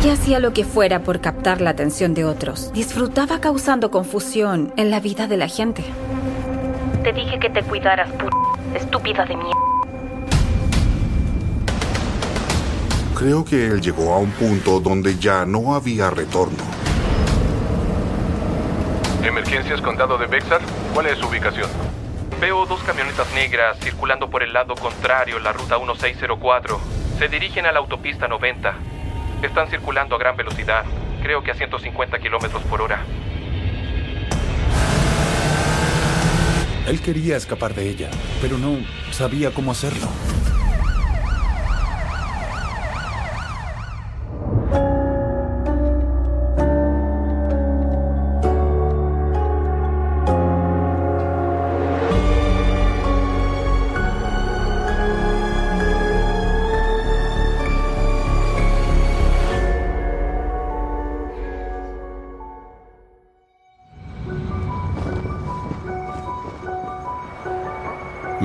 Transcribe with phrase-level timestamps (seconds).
[0.00, 2.72] Ella hacía lo que fuera por captar la atención de otros.
[2.72, 5.84] Disfrutaba causando confusión en la vida de la gente.
[7.02, 8.28] Te dije que te cuidaras, p
[8.78, 9.52] estúpida de mierda.
[13.16, 16.62] Creo que él llegó a un punto donde ya no había retorno.
[19.24, 20.60] Emergencias Condado de Bexar,
[20.94, 21.68] ¿cuál es su ubicación?
[22.40, 26.80] Veo dos camionetas negras circulando por el lado contrario, la ruta 1604.
[27.18, 28.74] Se dirigen a la autopista 90.
[29.42, 30.84] Están circulando a gran velocidad,
[31.20, 33.04] creo que a 150 kilómetros por hora.
[36.86, 38.08] Él quería escapar de ella,
[38.40, 38.76] pero no
[39.10, 40.06] sabía cómo hacerlo.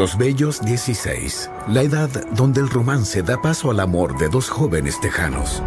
[0.03, 4.99] Los Bellos 16, la edad donde el romance da paso al amor de dos jóvenes
[4.99, 5.63] tejanos.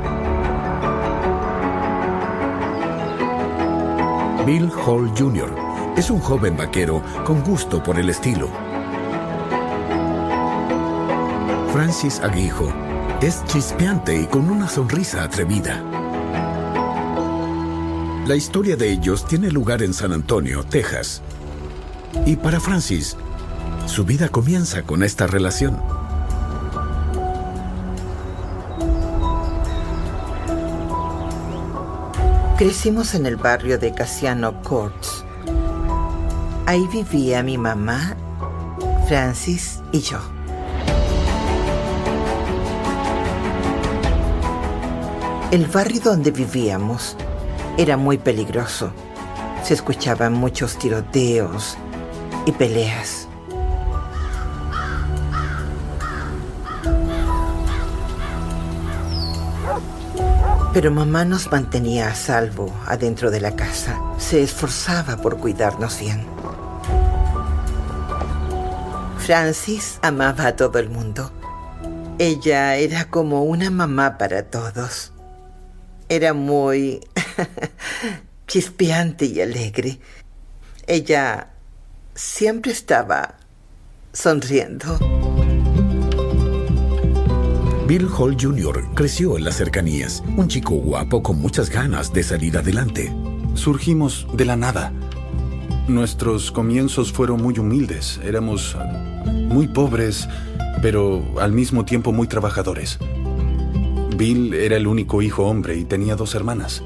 [4.44, 5.50] Bill Hall Jr.
[5.97, 8.50] es un joven vaquero con gusto por el estilo.
[11.72, 12.70] Francis Aguijo
[13.22, 15.82] es chispeante y con una sonrisa atrevida.
[18.26, 21.22] La historia de ellos tiene lugar en San Antonio, Texas.
[22.26, 23.16] Y para Francis,
[23.86, 25.80] su vida comienza con esta relación.
[32.58, 35.24] Crecimos en el barrio de Casiano Courts.
[36.66, 38.16] Ahí vivía mi mamá,
[39.08, 40.18] Francis y yo.
[45.53, 47.16] El barrio donde vivíamos
[47.78, 48.91] era muy peligroso.
[49.62, 51.76] Se escuchaban muchos tiroteos
[52.47, 53.25] y peleas.
[60.76, 63.98] Pero mamá nos mantenía a salvo adentro de la casa.
[64.19, 66.26] Se esforzaba por cuidarnos bien.
[69.16, 71.32] Francis amaba a todo el mundo.
[72.19, 75.12] Ella era como una mamá para todos.
[76.10, 77.00] Era muy
[78.47, 79.98] chispeante y alegre.
[80.86, 81.54] Ella
[82.15, 83.36] siempre estaba
[84.12, 84.98] sonriendo.
[87.86, 88.84] Bill Hall Jr.
[88.94, 93.14] creció en las cercanías, un chico guapo con muchas ganas de salir adelante.
[93.54, 94.92] Surgimos de la nada.
[95.86, 98.20] Nuestros comienzos fueron muy humildes.
[98.24, 98.76] Éramos
[99.24, 100.28] muy pobres,
[100.82, 102.98] pero al mismo tiempo muy trabajadores.
[104.16, 106.82] Bill era el único hijo hombre y tenía dos hermanas.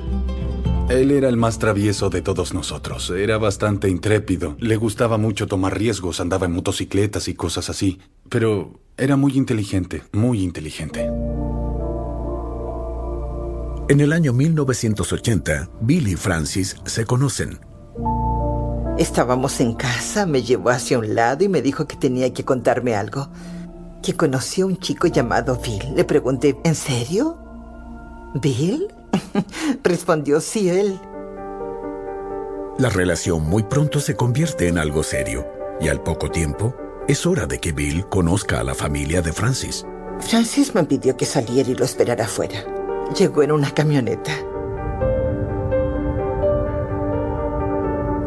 [0.91, 3.09] Él era el más travieso de todos nosotros.
[3.09, 4.55] Era bastante intrépido.
[4.59, 8.01] Le gustaba mucho tomar riesgos, andaba en motocicletas y cosas así.
[8.29, 11.11] Pero era muy inteligente, muy inteligente.
[13.89, 17.59] En el año 1980, Bill y Francis se conocen.
[18.99, 22.95] Estábamos en casa, me llevó hacia un lado y me dijo que tenía que contarme
[22.95, 23.29] algo.
[24.03, 25.95] Que conoció a un chico llamado Bill.
[25.97, 27.39] Le pregunté, ¿en serio?
[28.35, 28.89] ¿Bill?
[29.83, 31.01] Respondió sí él.
[32.79, 35.47] La relación muy pronto se convierte en algo serio
[35.81, 36.75] y al poco tiempo
[37.11, 39.85] es hora de que Bill conozca a la familia de Francis.
[40.21, 42.65] Francis me pidió que saliera y lo esperara afuera.
[43.19, 44.31] Llegó en una camioneta.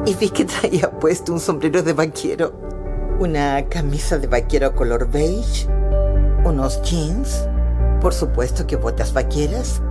[0.05, 2.59] Y vi que traía puesto un sombrero de vaquero,
[3.19, 5.65] una camisa de vaquero color beige
[6.43, 7.47] unos jeans,
[8.01, 9.81] por supuesto que botas vaqueras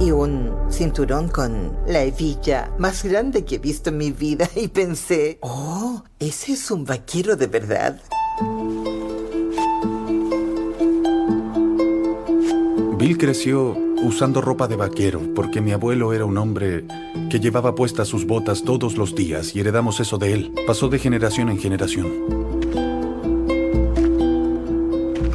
[0.00, 4.68] y un cinturón con la hebilla más grande que he visto en mi vida y
[4.68, 8.00] pensé, oh, ese es un vaquero de verdad.
[13.02, 16.86] Bill creció usando ropa de vaquero porque mi abuelo era un hombre
[17.30, 20.54] que llevaba puestas sus botas todos los días y heredamos eso de él.
[20.68, 22.06] Pasó de generación en generación.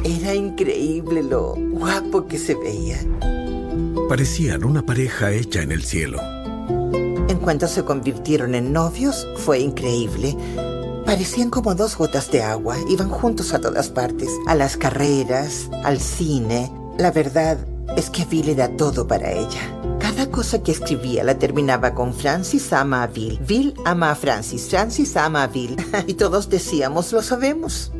[0.02, 3.00] Era increíble lo guapo que se veía.
[4.08, 6.22] Parecían una pareja hecha en el cielo.
[7.28, 10.34] En cuanto se convirtieron en novios, fue increíble.
[11.04, 12.78] Parecían como dos gotas de agua.
[12.88, 16.72] Iban juntos a todas partes, a las carreras, al cine.
[16.98, 17.58] La verdad
[17.96, 19.60] es que Bill era todo para ella.
[20.00, 23.38] Cada cosa que escribía la terminaba con Francis ama a Bill.
[23.46, 24.68] Bill ama a Francis.
[24.68, 25.76] Francis ama a Bill.
[26.08, 27.92] y todos decíamos, lo sabemos.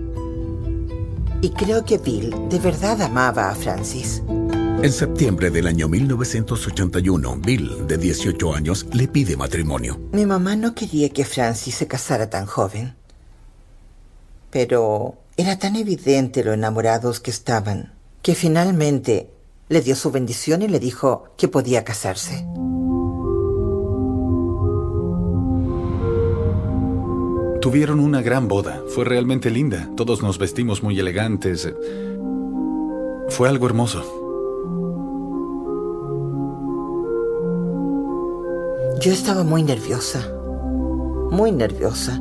[1.41, 4.21] Y creo que Bill de verdad amaba a Francis.
[4.29, 10.01] En septiembre del año 1981, Bill, de 18 años, le pide matrimonio.
[10.11, 12.97] Mi mamá no quería que Francis se casara tan joven.
[14.51, 17.93] Pero era tan evidente lo enamorados que estaban,
[18.29, 19.31] que finalmente
[19.71, 22.47] le dio su bendición y le dijo que podía casarse.
[27.63, 28.83] Tuvieron una gran boda.
[28.89, 29.89] Fue realmente linda.
[29.97, 31.73] Todos nos vestimos muy elegantes.
[33.31, 34.03] Fue algo hermoso.
[39.01, 40.31] Yo estaba muy nerviosa.
[41.31, 42.21] Muy nerviosa.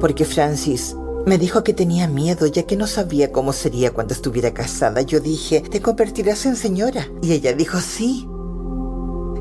[0.00, 0.94] Porque Francis
[1.26, 5.02] me dijo que tenía miedo ya que no sabía cómo sería cuando estuviera casada.
[5.02, 7.08] Yo dije, te convertirás en señora.
[7.22, 8.28] Y ella dijo, sí.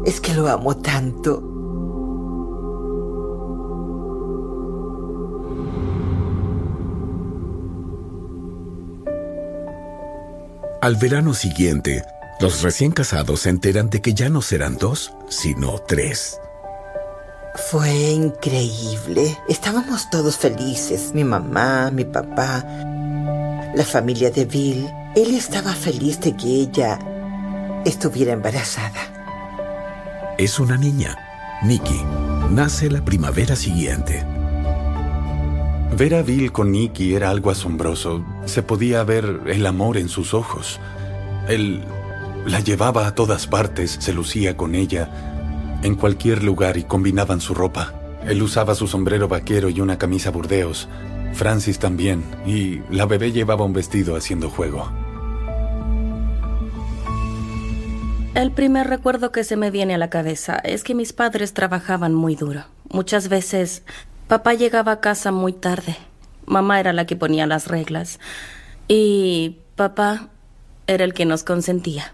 [0.05, 1.49] Es que lo amo tanto.
[10.81, 12.03] Al verano siguiente,
[12.41, 16.41] los recién casados se enteran de que ya no serán dos, sino tres.
[17.55, 19.37] Fue increíble.
[19.47, 21.11] Estábamos todos felices.
[21.13, 22.65] Mi mamá, mi papá,
[23.75, 24.89] la familia de Bill.
[25.15, 26.97] Él estaba feliz de que ella
[27.85, 28.99] estuviera embarazada.
[30.39, 31.15] Es una niña,
[31.61, 32.03] Nikki.
[32.49, 34.25] Nace la primavera siguiente.
[35.95, 38.25] Ver a Bill con Nikki era algo asombroso.
[38.45, 40.79] Se podía ver el amor en sus ojos.
[41.47, 41.83] Él
[42.47, 45.32] la llevaba a todas partes, se lucía con ella
[45.83, 47.93] en cualquier lugar y combinaban su ropa.
[48.25, 50.87] Él usaba su sombrero vaquero y una camisa burdeos.
[51.33, 54.89] Francis también, y la bebé llevaba un vestido haciendo juego.
[58.33, 62.13] El primer recuerdo que se me viene a la cabeza es que mis padres trabajaban
[62.13, 62.63] muy duro.
[62.89, 63.83] Muchas veces
[64.27, 65.97] papá llegaba a casa muy tarde.
[66.45, 68.19] Mamá era la que ponía las reglas.
[68.87, 70.29] Y papá
[70.87, 72.13] era el que nos consentía.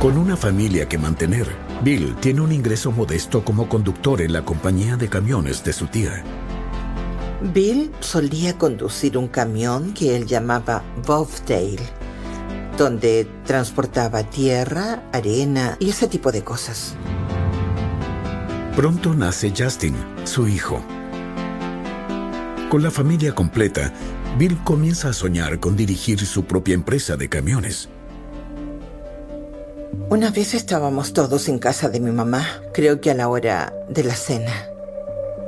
[0.00, 1.46] Con una familia que mantener,
[1.82, 6.22] Bill tiene un ingreso modesto como conductor en la compañía de camiones de su tía.
[7.52, 11.80] Bill solía conducir un camión que él llamaba Bobtail,
[12.78, 16.94] donde transportaba tierra, arena y ese tipo de cosas.
[18.76, 20.80] Pronto nace Justin, su hijo.
[22.70, 23.92] Con la familia completa,
[24.38, 27.88] Bill comienza a soñar con dirigir su propia empresa de camiones.
[30.08, 34.04] Una vez estábamos todos en casa de mi mamá, creo que a la hora de
[34.04, 34.68] la cena.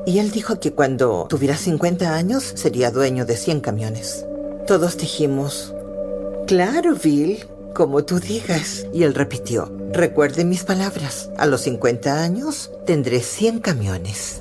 [0.06, 4.26] Y él dijo que cuando tuviera 50 años sería dueño de 100 camiones.
[4.66, 5.74] Todos dijimos,
[6.46, 8.86] claro, Bill, como tú digas.
[8.92, 14.40] Y él repitió, recuerde mis palabras, a los 50 años tendré 100 camiones.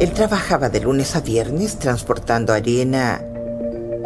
[0.00, 3.24] Él trabajaba de lunes a viernes transportando arena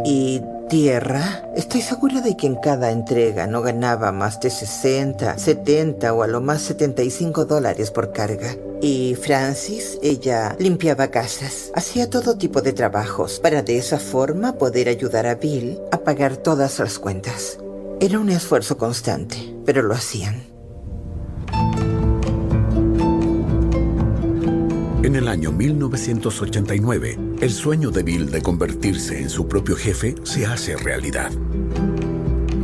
[0.04, 1.42] y tierra.
[1.56, 6.28] Estoy segura de que en cada entrega no ganaba más de 60, 70 o a
[6.28, 8.56] lo más 75 dólares por carga.
[8.80, 14.88] Y Francis, ella limpiaba casas, hacía todo tipo de trabajos para de esa forma poder
[14.88, 17.58] ayudar a Bill a pagar todas las cuentas.
[18.00, 19.36] Era un esfuerzo constante,
[19.66, 20.49] pero lo hacían.
[25.10, 30.46] En el año 1989, el sueño de Bill de convertirse en su propio jefe se
[30.46, 31.32] hace realidad.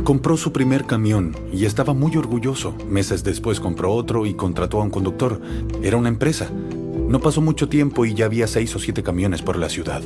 [0.05, 2.73] Compró su primer camión y estaba muy orgulloso.
[2.87, 5.41] Meses después compró otro y contrató a un conductor.
[5.83, 6.49] Era una empresa.
[6.49, 10.01] No pasó mucho tiempo y ya había seis o siete camiones por la ciudad.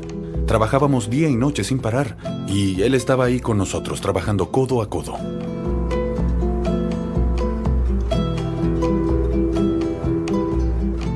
[0.47, 2.17] Trabajábamos día y noche sin parar
[2.47, 5.15] y él estaba ahí con nosotros, trabajando codo a codo.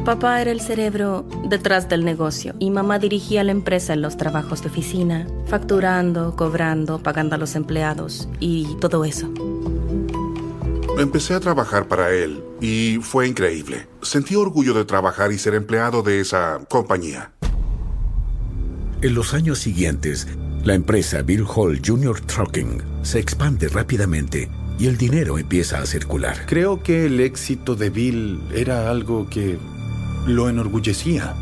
[0.06, 4.62] Papá era el cerebro detrás del negocio y mamá dirigía la empresa en los trabajos
[4.62, 9.34] de oficina, facturando, cobrando, pagando a los empleados y todo eso.
[11.00, 13.88] Empecé a trabajar para él y fue increíble.
[14.04, 17.32] Sentí orgullo de trabajar y ser empleado de esa compañía.
[19.02, 20.28] En los años siguientes,
[20.64, 22.22] la empresa Bill Hall Jr.
[22.22, 26.46] Trucking se expande rápidamente y el dinero empieza a circular.
[26.46, 29.58] Creo que el éxito de Bill era algo que
[30.26, 31.36] lo enorgullecía.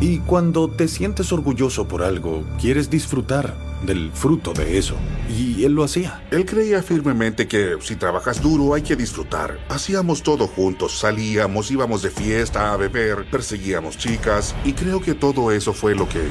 [0.00, 4.94] Y cuando te sientes orgulloso por algo, quieres disfrutar del fruto de eso.
[5.28, 6.24] Y él lo hacía.
[6.30, 9.58] Él creía firmemente que si trabajas duro hay que disfrutar.
[9.68, 15.50] Hacíamos todo juntos, salíamos, íbamos de fiesta a beber, perseguíamos chicas y creo que todo
[15.50, 16.28] eso fue lo que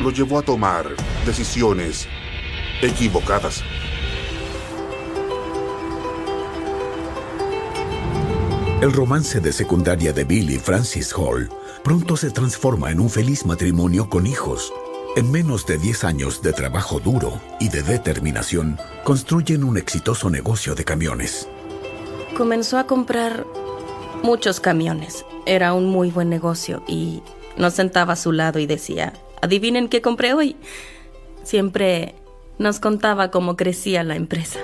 [0.00, 0.86] lo llevó a tomar
[1.24, 2.06] decisiones
[2.82, 3.64] equivocadas.
[8.80, 11.50] El romance de secundaria de Bill y Francis Hall
[11.82, 14.72] pronto se transforma en un feliz matrimonio con hijos.
[15.16, 20.76] En menos de 10 años de trabajo duro y de determinación, construyen un exitoso negocio
[20.76, 21.48] de camiones.
[22.36, 23.44] Comenzó a comprar
[24.22, 25.24] muchos camiones.
[25.44, 27.20] Era un muy buen negocio y
[27.56, 30.54] nos sentaba a su lado y decía, adivinen qué compré hoy.
[31.42, 32.14] Siempre
[32.58, 34.60] nos contaba cómo crecía la empresa.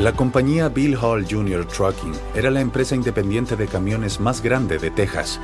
[0.00, 1.66] La compañía Bill Hall Jr.
[1.66, 5.38] Trucking era la empresa independiente de camiones más grande de Texas.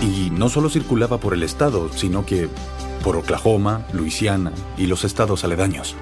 [0.00, 2.48] Y no solo circulaba por el estado, sino que
[3.04, 5.94] por Oklahoma, Luisiana y los estados aledaños.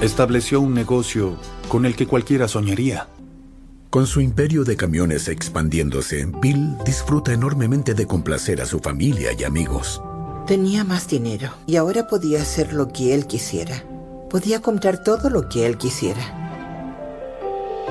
[0.00, 1.36] Estableció un negocio
[1.68, 3.08] con el que cualquiera soñaría.
[3.90, 9.44] Con su imperio de camiones expandiéndose, Bill disfruta enormemente de complacer a su familia y
[9.44, 10.00] amigos.
[10.50, 13.84] Tenía más dinero y ahora podía hacer lo que él quisiera.
[14.28, 16.20] Podía comprar todo lo que él quisiera.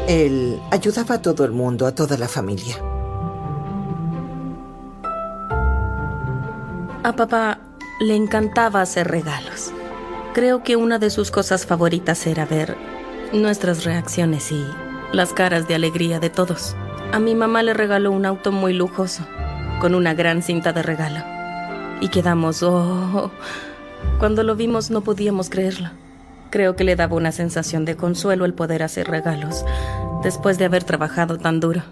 [0.09, 2.75] Él ayudaba a todo el mundo, a toda la familia.
[7.01, 7.59] A papá
[8.01, 9.71] le encantaba hacer regalos.
[10.33, 12.75] Creo que una de sus cosas favoritas era ver
[13.31, 14.65] nuestras reacciones y
[15.13, 16.75] las caras de alegría de todos.
[17.13, 19.25] A mi mamá le regaló un auto muy lujoso,
[19.79, 21.38] con una gran cinta de regalo.
[22.01, 23.31] Y quedamos, oh,
[24.19, 25.89] cuando lo vimos no podíamos creerlo.
[26.49, 29.65] Creo que le daba una sensación de consuelo el poder hacer regalos
[30.23, 31.83] después de haber trabajado tan duro.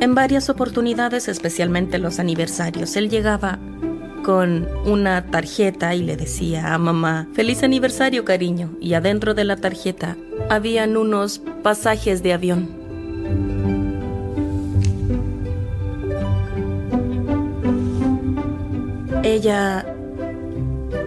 [0.00, 3.58] En varias oportunidades, especialmente los aniversarios, él llegaba
[4.24, 9.56] con una tarjeta y le decía a mamá, feliz aniversario cariño, y adentro de la
[9.56, 10.16] tarjeta
[10.48, 12.81] habían unos pasajes de avión.
[19.42, 19.84] Ella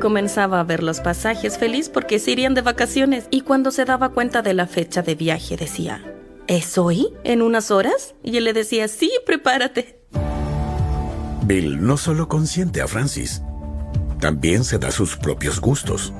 [0.01, 4.09] comenzaba a ver los pasajes feliz porque se irían de vacaciones y cuando se daba
[4.09, 6.03] cuenta de la fecha de viaje decía,
[6.47, 7.13] ¿es hoy?
[7.23, 8.13] ¿En unas horas?
[8.23, 10.01] Y él le decía, sí, prepárate.
[11.45, 13.41] Bill no solo consiente a Francis,
[14.19, 16.11] también se da sus propios gustos.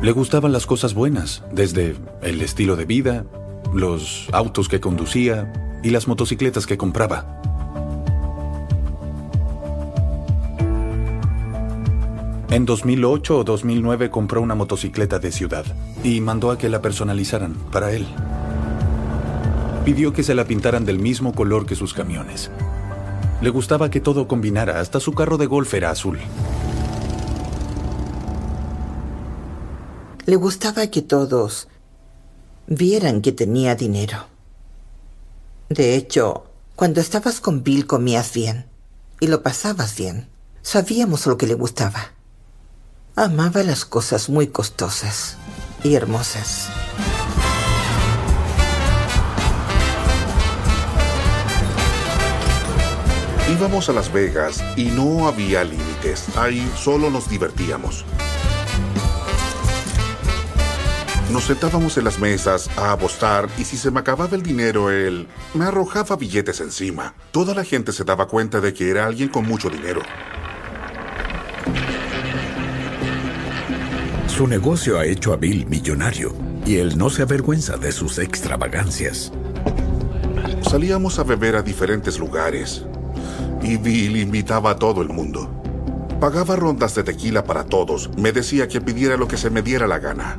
[0.00, 3.26] Le gustaban las cosas buenas, desde el estilo de vida,
[3.72, 5.52] los autos que conducía
[5.82, 7.42] y las motocicletas que compraba.
[12.54, 15.64] En 2008 o 2009 compró una motocicleta de ciudad
[16.04, 18.06] y mandó a que la personalizaran para él.
[19.84, 22.52] Pidió que se la pintaran del mismo color que sus camiones.
[23.40, 26.20] Le gustaba que todo combinara, hasta su carro de golf era azul.
[30.24, 31.66] Le gustaba que todos
[32.68, 34.26] vieran que tenía dinero.
[35.70, 36.44] De hecho,
[36.76, 38.66] cuando estabas con Bill comías bien
[39.18, 40.28] y lo pasabas bien.
[40.62, 42.13] Sabíamos lo que le gustaba.
[43.16, 45.36] Amaba las cosas muy costosas
[45.84, 46.68] y hermosas.
[53.52, 56.36] Íbamos a Las Vegas y no había límites.
[56.36, 58.04] Ahí solo nos divertíamos.
[61.30, 65.28] Nos sentábamos en las mesas a apostar y si se me acababa el dinero, él
[65.54, 67.14] me arrojaba billetes encima.
[67.30, 70.02] Toda la gente se daba cuenta de que era alguien con mucho dinero.
[74.36, 76.34] Su negocio ha hecho a Bill millonario
[76.66, 79.30] y él no se avergüenza de sus extravagancias.
[80.68, 82.84] Salíamos a beber a diferentes lugares
[83.62, 85.48] y Bill invitaba a todo el mundo.
[86.18, 89.86] Pagaba rondas de tequila para todos, me decía que pidiera lo que se me diera
[89.86, 90.36] la gana.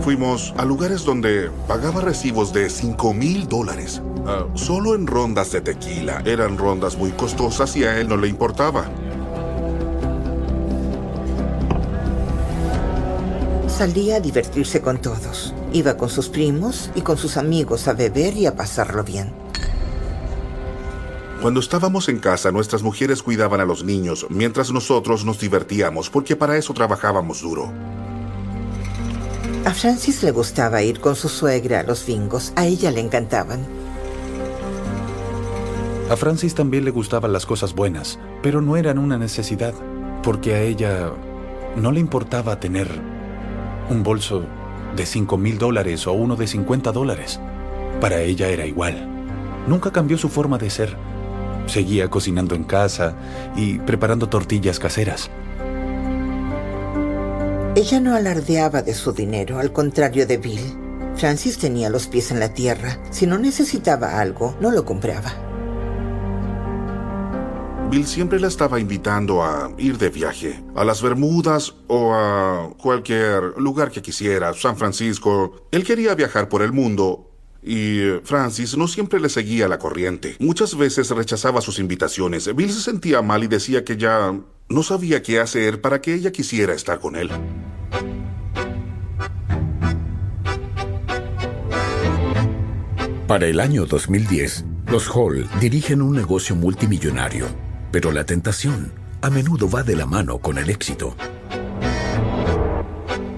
[0.00, 5.60] Fuimos a lugares donde pagaba recibos de 5 mil dólares Ah, solo en rondas de
[5.60, 6.22] tequila.
[6.24, 8.86] Eran rondas muy costosas y a él no le importaba.
[13.66, 15.54] Salía a divertirse con todos.
[15.72, 19.32] Iba con sus primos y con sus amigos a beber y a pasarlo bien.
[21.40, 26.36] Cuando estábamos en casa, nuestras mujeres cuidaban a los niños, mientras nosotros nos divertíamos, porque
[26.36, 27.72] para eso trabajábamos duro.
[29.64, 32.52] A Francis le gustaba ir con su suegra a los bingos.
[32.54, 33.66] A ella le encantaban.
[36.12, 39.72] A Francis también le gustaban las cosas buenas, pero no eran una necesidad,
[40.22, 41.10] porque a ella
[41.74, 42.86] no le importaba tener
[43.88, 44.44] un bolso
[44.94, 47.40] de 5 mil dólares o uno de 50 dólares.
[47.98, 49.08] Para ella era igual.
[49.66, 50.98] Nunca cambió su forma de ser.
[51.64, 53.14] Seguía cocinando en casa
[53.56, 55.30] y preparando tortillas caseras.
[57.74, 60.60] Ella no alardeaba de su dinero, al contrario de Bill.
[61.16, 62.98] Francis tenía los pies en la tierra.
[63.08, 65.41] Si no necesitaba algo, no lo compraba.
[67.92, 73.52] Bill siempre la estaba invitando a ir de viaje, a las Bermudas o a cualquier
[73.58, 75.68] lugar que quisiera, San Francisco.
[75.70, 77.30] Él quería viajar por el mundo
[77.62, 80.36] y Francis no siempre le seguía la corriente.
[80.38, 82.56] Muchas veces rechazaba sus invitaciones.
[82.56, 86.32] Bill se sentía mal y decía que ya no sabía qué hacer para que ella
[86.32, 87.28] quisiera estar con él.
[93.26, 99.70] Para el año 2010, los Hall dirigen un negocio multimillonario pero la tentación a menudo
[99.70, 101.14] va de la mano con el éxito.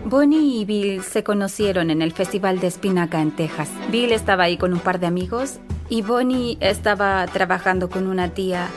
[0.06, 3.68] Bonnie y Bill se conocieron en el Festival de Espinaca en Texas.
[3.90, 5.58] Bill estaba ahí con un par de amigos
[5.88, 8.68] y Bonnie estaba trabajando con una tía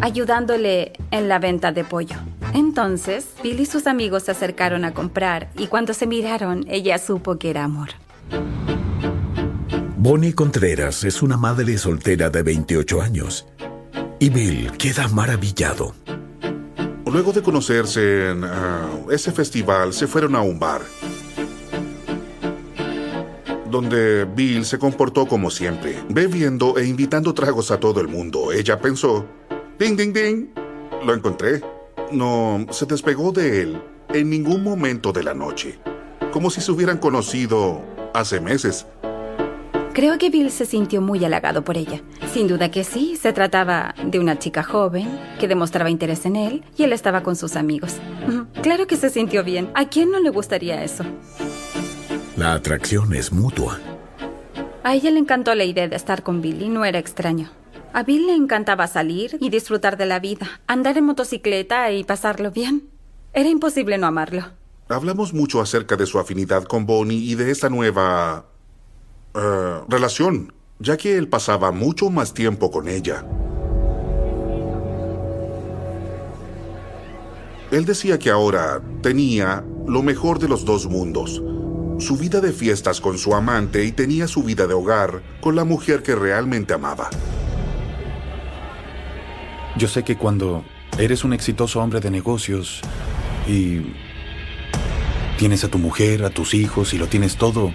[0.00, 2.16] ayudándole en la venta de pollo.
[2.54, 7.36] Entonces, Bill y sus amigos se acercaron a comprar y cuando se miraron, ella supo
[7.36, 7.88] que era amor.
[9.96, 13.46] Bonnie Contreras es una madre soltera de 28 años
[14.18, 15.94] y Bill queda maravillado.
[17.04, 20.82] Luego de conocerse en ah, ese festival, se fueron a un bar.
[23.70, 28.52] Donde Bill se comportó como siempre, bebiendo e invitando tragos a todo el mundo.
[28.52, 29.26] Ella pensó,
[29.78, 30.46] ding, ding, ding,
[31.04, 31.62] lo encontré.
[32.12, 35.78] No se despegó de él en ningún momento de la noche,
[36.32, 37.82] como si se hubieran conocido
[38.14, 38.86] hace meses.
[39.96, 42.02] Creo que Bill se sintió muy halagado por ella.
[42.30, 45.08] Sin duda que sí, se trataba de una chica joven
[45.40, 47.94] que demostraba interés en él y él estaba con sus amigos.
[48.60, 49.70] Claro que se sintió bien.
[49.72, 51.02] ¿A quién no le gustaría eso?
[52.36, 53.80] La atracción es mutua.
[54.84, 57.50] A ella le encantó la idea de estar con Bill y no era extraño.
[57.94, 62.50] A Bill le encantaba salir y disfrutar de la vida, andar en motocicleta y pasarlo
[62.50, 62.90] bien.
[63.32, 64.44] Era imposible no amarlo.
[64.90, 68.44] Hablamos mucho acerca de su afinidad con Bonnie y de esa nueva
[69.36, 73.24] eh, relación, ya que él pasaba mucho más tiempo con ella.
[77.70, 81.42] Él decía que ahora tenía lo mejor de los dos mundos.
[81.98, 85.64] Su vida de fiestas con su amante y tenía su vida de hogar con la
[85.64, 87.10] mujer que realmente amaba.
[89.76, 90.64] Yo sé que cuando
[90.98, 92.80] eres un exitoso hombre de negocios
[93.46, 93.82] y
[95.36, 97.74] tienes a tu mujer, a tus hijos y lo tienes todo,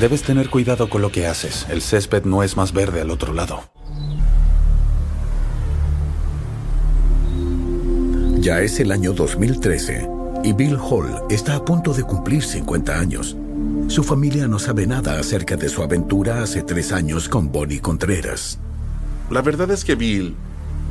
[0.00, 1.66] Debes tener cuidado con lo que haces.
[1.70, 3.62] El césped no es más verde al otro lado.
[8.40, 10.08] Ya es el año 2013
[10.42, 13.36] y Bill Hall está a punto de cumplir 50 años.
[13.86, 18.58] Su familia no sabe nada acerca de su aventura hace tres años con Bonnie Contreras.
[19.30, 20.34] La verdad es que Bill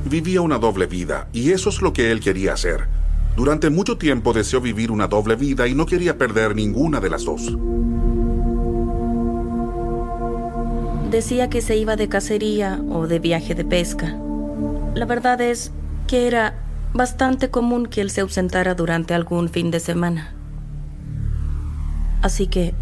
[0.09, 2.87] vivía una doble vida y eso es lo que él quería hacer.
[3.35, 7.25] Durante mucho tiempo deseó vivir una doble vida y no quería perder ninguna de las
[7.25, 7.53] dos.
[11.13, 14.17] Decía que se iba de cacería o de viaje de pesca.
[14.95, 15.71] La verdad es
[16.07, 16.55] que era
[16.91, 20.33] bastante común que él se ausentara durante algún fin de semana.
[22.23, 22.73] Así que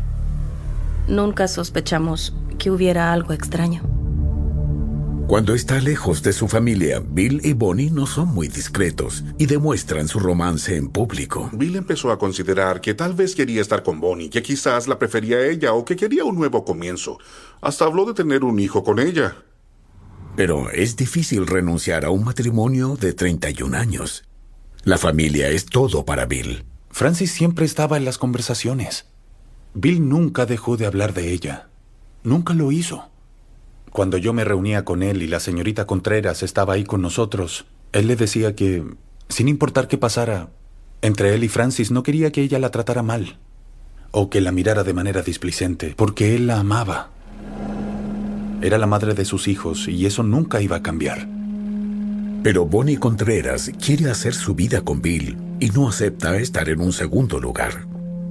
[1.09, 3.90] nunca sospechamos que hubiera algo extraño.
[5.31, 10.09] Cuando está lejos de su familia, Bill y Bonnie no son muy discretos y demuestran
[10.09, 11.49] su romance en público.
[11.53, 15.37] Bill empezó a considerar que tal vez quería estar con Bonnie, que quizás la prefería
[15.37, 17.17] a ella o que quería un nuevo comienzo.
[17.61, 19.37] Hasta habló de tener un hijo con ella.
[20.35, 24.25] Pero es difícil renunciar a un matrimonio de 31 años.
[24.83, 26.65] La familia es todo para Bill.
[26.89, 29.05] Francis siempre estaba en las conversaciones.
[29.75, 31.69] Bill nunca dejó de hablar de ella.
[32.21, 33.10] Nunca lo hizo.
[33.91, 38.07] Cuando yo me reunía con él y la señorita Contreras estaba ahí con nosotros, él
[38.07, 38.85] le decía que,
[39.27, 40.49] sin importar qué pasara,
[41.01, 43.37] entre él y Francis no quería que ella la tratara mal.
[44.13, 47.11] o que la mirara de manera displicente, porque él la amaba.
[48.61, 51.27] Era la madre de sus hijos y eso nunca iba a cambiar.
[52.43, 56.91] Pero Bonnie Contreras quiere hacer su vida con Bill y no acepta estar en un
[56.91, 57.85] segundo lugar.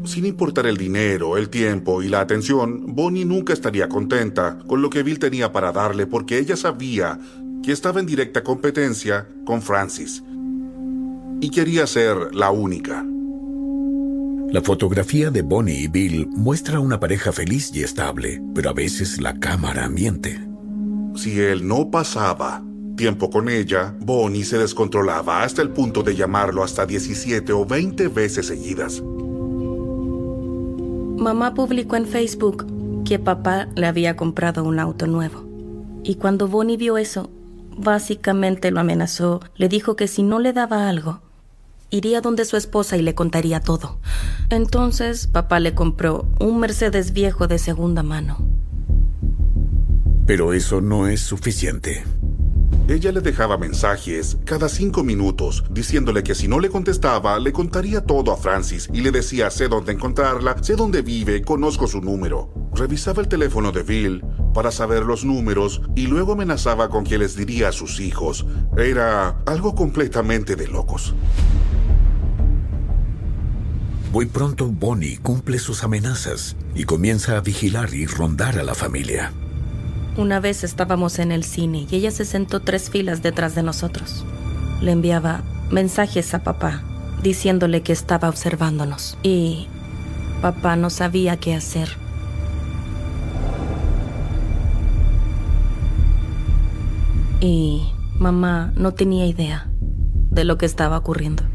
[0.04, 4.88] Sin importar el dinero, el tiempo y la atención, Bonnie nunca estaría contenta con lo
[4.88, 7.18] que Bill tenía para darle porque ella sabía
[7.62, 10.22] que estaba en directa competencia con Francis
[11.40, 13.04] y quería ser la única.
[14.50, 19.20] La fotografía de Bonnie y Bill muestra una pareja feliz y estable, pero a veces
[19.20, 20.40] la cámara miente.
[21.14, 22.62] Si él no pasaba
[22.96, 28.08] tiempo con ella, Bonnie se descontrolaba hasta el punto de llamarlo hasta 17 o 20
[28.08, 29.02] veces seguidas.
[31.20, 32.66] Mamá publicó en Facebook
[33.04, 35.44] que papá le había comprado un auto nuevo.
[36.02, 37.28] Y cuando Bonnie vio eso,
[37.76, 39.40] básicamente lo amenazó.
[39.54, 41.20] Le dijo que si no le daba algo,
[41.90, 43.98] iría donde su esposa y le contaría todo.
[44.48, 48.38] Entonces papá le compró un Mercedes viejo de segunda mano.
[50.24, 52.02] Pero eso no es suficiente.
[52.90, 58.00] Ella le dejaba mensajes cada cinco minutos diciéndole que si no le contestaba le contaría
[58.00, 62.52] todo a Francis y le decía sé dónde encontrarla, sé dónde vive, conozco su número.
[62.74, 67.36] Revisaba el teléfono de Bill para saber los números y luego amenazaba con que les
[67.36, 68.44] diría a sus hijos.
[68.76, 71.14] Era algo completamente de locos.
[74.10, 79.32] Muy pronto Bonnie cumple sus amenazas y comienza a vigilar y rondar a la familia.
[80.16, 84.24] Una vez estábamos en el cine y ella se sentó tres filas detrás de nosotros.
[84.80, 86.82] Le enviaba mensajes a papá
[87.22, 89.68] diciéndole que estaba observándonos y
[90.42, 91.88] papá no sabía qué hacer.
[97.40, 99.70] Y mamá no tenía idea
[100.30, 101.49] de lo que estaba ocurriendo.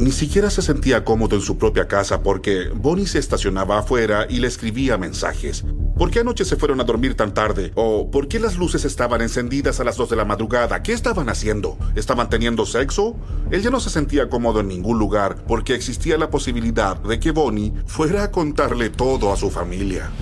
[0.00, 4.38] Ni siquiera se sentía cómodo en su propia casa porque Bonnie se estacionaba afuera y
[4.38, 5.64] le escribía mensajes.
[5.96, 7.72] ¿Por qué anoche se fueron a dormir tan tarde?
[7.74, 10.84] ¿O por qué las luces estaban encendidas a las 2 de la madrugada?
[10.84, 11.76] ¿Qué estaban haciendo?
[11.96, 13.16] ¿Estaban teniendo sexo?
[13.50, 17.32] Él ya no se sentía cómodo en ningún lugar porque existía la posibilidad de que
[17.32, 20.12] Bonnie fuera a contarle todo a su familia.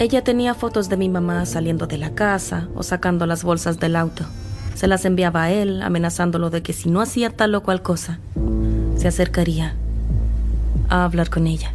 [0.00, 3.96] Ella tenía fotos de mi mamá saliendo de la casa o sacando las bolsas del
[3.96, 4.24] auto.
[4.74, 8.18] Se las enviaba a él, amenazándolo de que si no hacía tal o cual cosa,
[8.96, 9.76] se acercaría
[10.88, 11.74] a hablar con ella.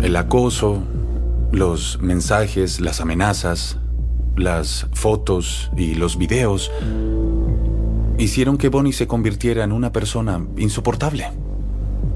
[0.00, 0.84] El acoso,
[1.50, 3.78] los mensajes, las amenazas,
[4.36, 6.70] las fotos y los videos
[8.18, 11.43] hicieron que Bonnie se convirtiera en una persona insoportable.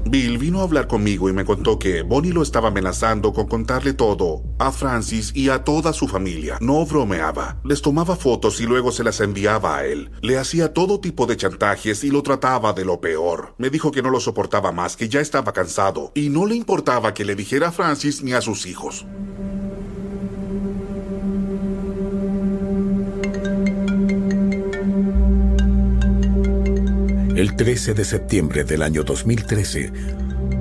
[0.09, 3.93] Bill vino a hablar conmigo y me contó que Bonnie lo estaba amenazando con contarle
[3.93, 6.57] todo a Francis y a toda su familia.
[6.61, 7.61] No bromeaba.
[7.63, 10.09] Les tomaba fotos y luego se las enviaba a él.
[10.23, 13.53] Le hacía todo tipo de chantajes y lo trataba de lo peor.
[13.59, 17.13] Me dijo que no lo soportaba más, que ya estaba cansado y no le importaba
[17.13, 19.05] que le dijera a Francis ni a sus hijos.
[27.39, 29.93] El 13 de septiembre del año 2013,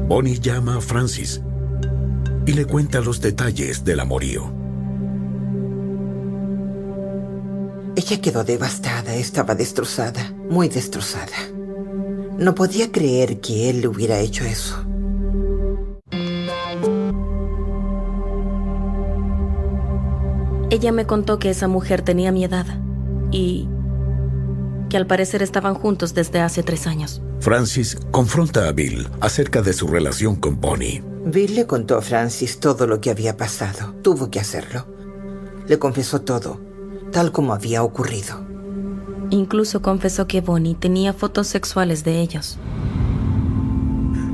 [0.06, 1.40] Bonnie llama a Francis
[2.46, 4.54] y le cuenta los detalles del amorío.
[7.96, 11.36] Ella quedó devastada, estaba destrozada, muy destrozada.
[12.38, 14.76] No podía creer que él le hubiera hecho eso.
[20.70, 22.66] Ella me contó que esa mujer tenía mi edad
[23.32, 23.68] y
[24.88, 27.22] que al parecer estaban juntos desde hace tres años.
[27.40, 31.02] Francis confronta a Bill acerca de su relación con Bonnie.
[31.24, 33.94] Bill le contó a Francis todo lo que había pasado.
[34.02, 34.86] Tuvo que hacerlo.
[35.66, 36.60] Le confesó todo,
[37.12, 38.46] tal como había ocurrido.
[39.30, 42.58] Incluso confesó que Bonnie tenía fotos sexuales de ellos.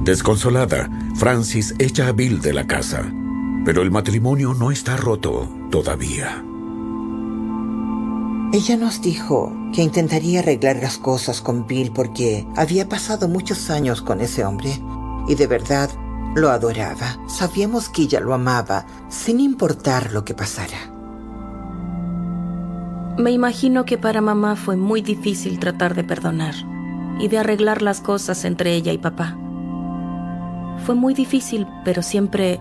[0.05, 3.11] Desconsolada, Francis echa a Bill de la casa.
[3.64, 6.45] Pero el matrimonio no está roto todavía.
[8.55, 14.01] Ella nos dijo que intentaría arreglar las cosas con Bill porque había pasado muchos años
[14.01, 14.81] con ese hombre
[15.27, 15.90] y de verdad
[16.37, 17.19] lo adoraba.
[17.27, 20.79] Sabíamos que ella lo amaba sin importar lo que pasara.
[23.19, 26.55] Me imagino que para mamá fue muy difícil tratar de perdonar
[27.19, 29.37] y de arreglar las cosas entre ella y papá.
[30.87, 32.61] Fue muy difícil, pero siempre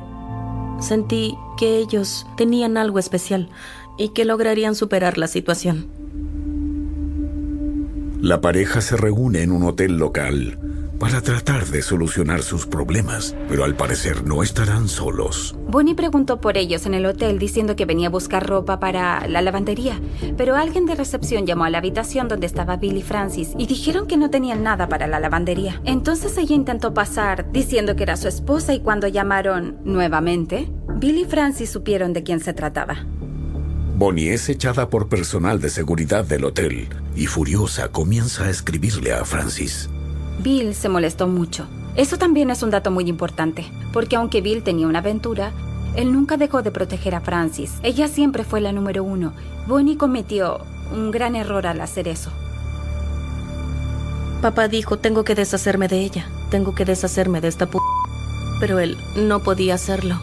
[0.79, 3.51] sentí que ellos tenían algo especial
[3.97, 5.88] y que lograrían superar la situación.
[8.21, 10.58] La pareja se reúne en un hotel local.
[11.03, 15.53] para tratar de solucionar sus problemas, pero al parecer no estarán solos.
[15.67, 19.41] Bonnie preguntó por ellos en el hotel diciendo que venía a buscar ropa para la
[19.41, 19.99] lavandería,
[20.38, 24.08] pero alguien de recepción llamó a la habitación donde estaba Bill y Francis y dijeron
[24.08, 25.82] que no tenían nada para la lavandería.
[25.84, 31.25] Entonces ella intentó pasar diciendo que era su esposa y cuando llamaron nuevamente, Bill y
[31.25, 33.06] Francis supieron de quién se trataba.
[34.03, 39.23] Bonnie es echada por personal de seguridad del hotel y furiosa comienza a escribirle a
[39.23, 39.89] Francis.
[40.39, 41.67] Bill se molestó mucho.
[41.95, 45.53] Eso también es un dato muy importante, porque aunque Bill tenía una aventura,
[45.95, 47.75] él nunca dejó de proteger a Francis.
[47.81, 49.31] Ella siempre fue la número uno.
[49.67, 50.59] Bonnie cometió
[50.93, 52.29] un gran error al hacer eso.
[54.41, 57.77] Papá dijo, tengo que deshacerme de ella, tengo que deshacerme de esta p...
[58.59, 60.19] Pero él no podía hacerlo.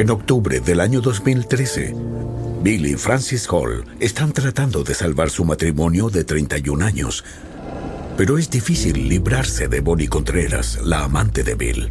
[0.00, 1.94] En octubre del año 2013,
[2.62, 7.22] Bill y Francis Hall están tratando de salvar su matrimonio de 31 años,
[8.16, 11.90] pero es difícil librarse de Bonnie Contreras, la amante de Bill.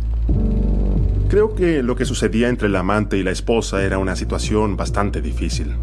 [1.29, 5.21] Creo que lo que sucedía entre la amante y la esposa era una situación bastante
[5.21, 5.75] difícil.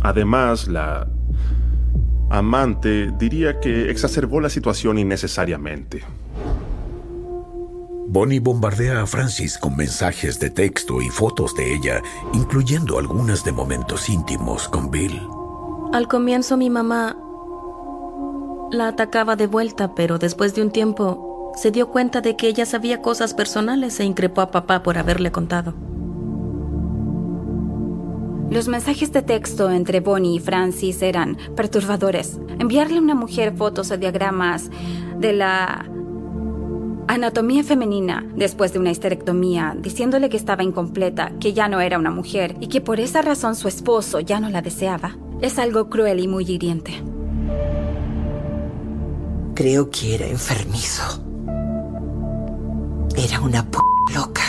[0.00, 1.06] Además, la
[2.30, 6.02] amante diría que exacerbó la situación innecesariamente.
[8.06, 13.52] Bonnie bombardea a Francis con mensajes de texto y fotos de ella, incluyendo algunas de
[13.52, 15.20] momentos íntimos con Bill.
[15.92, 17.16] Al comienzo mi mamá
[18.70, 22.66] la atacaba de vuelta, pero después de un tiempo se dio cuenta de que ella
[22.66, 25.74] sabía cosas personales e increpó a papá por haberle contado.
[28.50, 32.38] Los mensajes de texto entre Bonnie y Francis eran perturbadores.
[32.58, 34.70] Enviarle a una mujer fotos o diagramas
[35.18, 35.86] de la
[37.08, 42.10] anatomía femenina después de una histerectomía, diciéndole que estaba incompleta, que ya no era una
[42.10, 46.20] mujer y que por esa razón su esposo ya no la deseaba, es algo cruel
[46.20, 47.02] y muy hiriente.
[49.54, 51.22] Creo que era enfermizo.
[53.16, 53.78] Era una p
[54.12, 54.42] loca.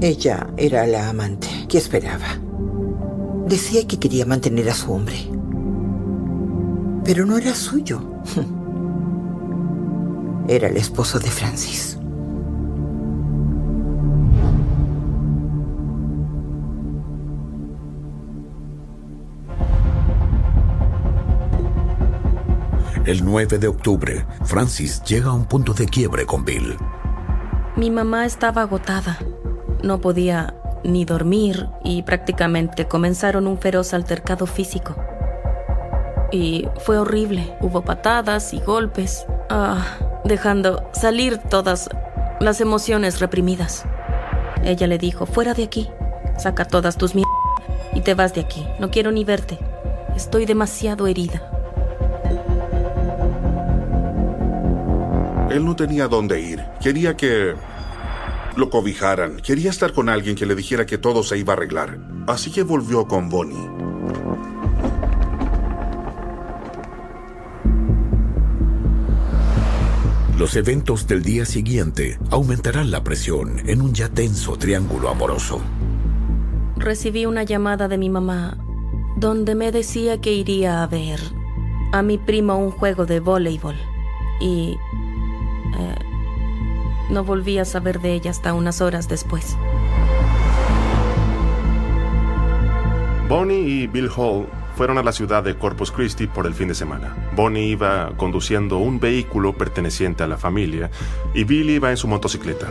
[0.00, 1.48] Ella era la amante.
[1.68, 2.38] ¿Qué esperaba?
[3.46, 5.16] Decía que quería mantener a su hombre.
[7.04, 8.00] Pero no era suyo.
[10.48, 11.98] Era el esposo de Francis.
[23.04, 26.78] El 9 de octubre, Francis llega a un punto de quiebre con Bill.
[27.76, 29.18] Mi mamá estaba agotada.
[29.82, 34.96] No podía ni dormir y prácticamente comenzaron un feroz altercado físico.
[36.32, 37.54] Y fue horrible.
[37.60, 39.84] Hubo patadas y golpes, ah,
[40.28, 41.90] dejando salir todas
[42.40, 43.84] las emociones reprimidas.
[44.62, 45.88] Ella le dijo, fuera de aquí,
[46.38, 47.32] saca todas tus mierdas
[47.92, 48.64] y te vas de aquí.
[48.78, 49.58] No quiero ni verte.
[50.14, 51.42] Estoy demasiado herida.
[55.50, 56.64] Él no tenía dónde ir.
[56.80, 57.54] Quería que
[58.56, 59.38] lo cobijaran.
[59.38, 61.98] Quería estar con alguien que le dijera que todo se iba a arreglar.
[62.26, 63.77] Así que volvió con Bonnie.
[70.38, 75.60] Los eventos del día siguiente aumentarán la presión en un ya tenso triángulo amoroso.
[76.76, 78.56] Recibí una llamada de mi mamá
[79.16, 81.18] donde me decía que iría a ver
[81.90, 83.74] a mi primo un juego de voleibol
[84.40, 84.78] y
[85.76, 85.94] eh,
[87.10, 89.56] no volví a saber de ella hasta unas horas después.
[93.28, 94.46] Bonnie y Bill Hall
[94.78, 97.12] fueron a la ciudad de Corpus Christi por el fin de semana.
[97.34, 100.88] Bonnie iba conduciendo un vehículo perteneciente a la familia
[101.34, 102.68] y Bill iba en su motocicleta.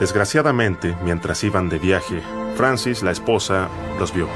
[0.00, 2.20] Desgraciadamente, mientras iban de viaje,
[2.56, 3.68] Francis, la esposa,
[4.00, 4.26] los vio.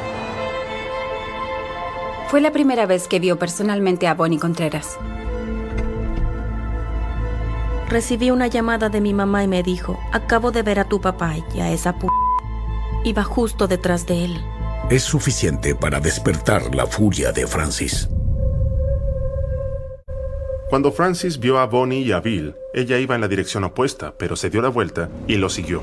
[2.29, 5.01] Fue la primera vez que vio personalmente a Bonnie Contreras.
[7.89, 11.35] Recibí una llamada de mi mamá y me dijo, acabo de ver a tu papá
[11.53, 12.07] y a esa p...
[13.05, 14.41] Iba justo detrás de él.
[14.89, 18.09] Es suficiente para despertar la furia de Francis.
[20.71, 24.37] Cuando Francis vio a Bonnie y a Bill, ella iba en la dirección opuesta, pero
[24.37, 25.83] se dio la vuelta y lo siguió.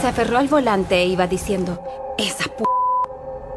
[0.00, 1.82] Se aferró al volante e iba diciendo,
[2.16, 2.62] esa p...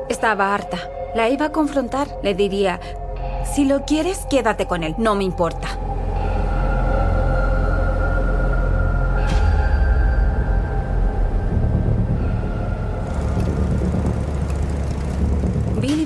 [0.10, 0.80] Estaba harta.
[1.14, 2.08] La iba a confrontar.
[2.24, 2.80] Le diría,
[3.54, 4.96] si lo quieres, quédate con él.
[4.98, 5.70] No me importa.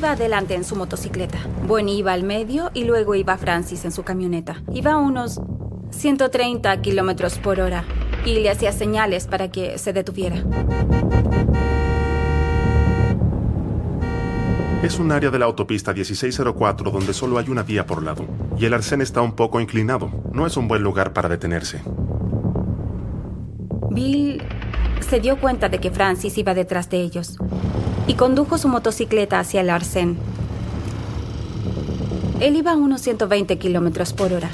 [0.06, 1.40] Iba adelante en su motocicleta.
[1.66, 4.62] Bonnie iba al medio y luego iba Francis en su camioneta.
[4.72, 5.42] Iba a unos
[5.90, 7.84] 130 kilómetros por hora
[8.24, 10.44] y le hacía señales para que se detuviera.
[14.84, 18.26] Es un área de la autopista 1604 donde solo hay una vía por lado,
[18.60, 20.12] y el arcén está un poco inclinado.
[20.32, 21.82] No es un buen lugar para detenerse.
[23.90, 24.44] Bill
[25.00, 27.40] se dio cuenta de que Francis iba detrás de ellos
[28.08, 30.18] y condujo su motocicleta hacia el arcén.
[32.40, 34.50] Él iba a unos 120 kilómetros por hora.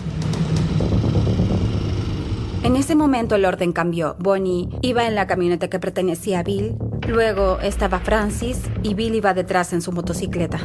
[2.64, 4.16] En ese momento el orden cambió.
[4.20, 6.76] Bonnie iba en la camioneta que pertenecía a Bill,
[7.08, 10.60] luego estaba Francis y Bill iba detrás en su motocicleta.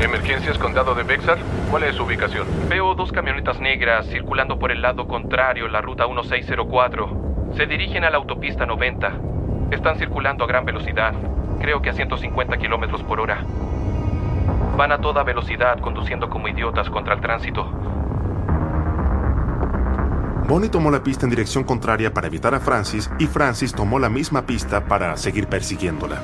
[0.00, 1.38] Emergencias Condado de Bexar,
[1.70, 2.46] ¿cuál es su ubicación?
[2.68, 7.54] Veo dos camionetas negras circulando por el lado contrario la ruta 1604.
[7.56, 9.10] Se dirigen a la autopista 90.
[9.70, 11.14] Están circulando a gran velocidad,
[11.62, 13.38] creo que a 150 kilómetros por hora.
[14.76, 17.64] Van a toda velocidad conduciendo como idiotas contra el tránsito.
[20.46, 24.10] Bonnie tomó la pista en dirección contraria para evitar a Francis y Francis tomó la
[24.10, 26.20] misma pista para seguir persiguiéndola.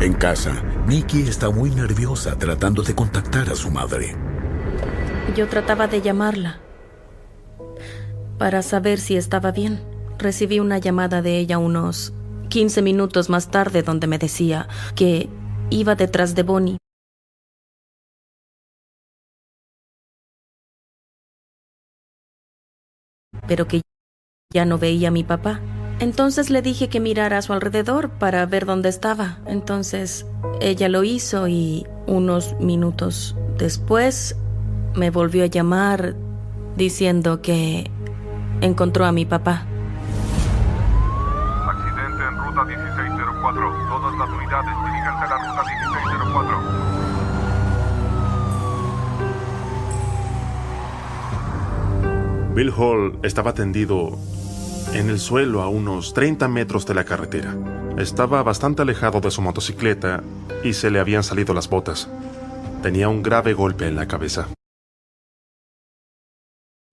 [0.00, 0.52] En casa,
[0.86, 4.14] Nikki está muy nerviosa tratando de contactar a su madre.
[5.36, 6.60] Yo trataba de llamarla
[8.38, 9.80] para saber si estaba bien.
[10.18, 12.12] Recibí una llamada de ella unos
[12.50, 15.28] 15 minutos más tarde donde me decía que
[15.70, 16.78] iba detrás de Bonnie
[23.46, 23.82] pero que
[24.52, 25.60] ya no veía a mi papá.
[25.98, 29.38] Entonces le dije que mirara a su alrededor para ver dónde estaba.
[29.46, 30.26] Entonces
[30.60, 34.36] ella lo hizo y unos minutos después
[34.94, 36.14] me volvió a llamar
[36.76, 37.90] diciendo que
[38.60, 39.64] encontró a mi papá.
[41.66, 43.88] Accidente en ruta 1604.
[43.88, 46.76] Todas las unidades diríjanse a la ruta 1604.
[52.54, 54.18] Bill Hall estaba tendido
[54.92, 57.54] en el suelo a unos 30 metros de la carretera.
[57.98, 60.22] Estaba bastante alejado de su motocicleta
[60.62, 62.08] y se le habían salido las botas.
[62.82, 64.48] Tenía un grave golpe en la cabeza.